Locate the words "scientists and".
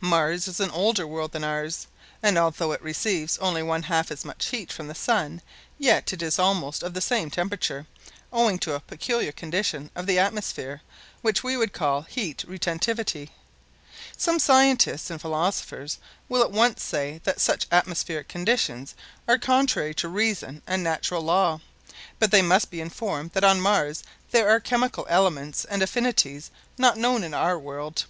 14.38-15.20